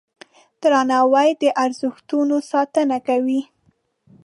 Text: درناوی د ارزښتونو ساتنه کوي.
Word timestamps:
درناوی 0.61 1.29
د 1.41 1.43
ارزښتونو 1.63 2.35
ساتنه 2.51 2.97
کوي. 3.07 3.41